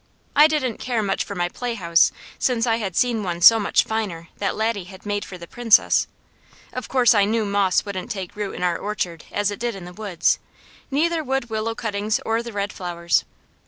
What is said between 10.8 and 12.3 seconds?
neither would willow cuttings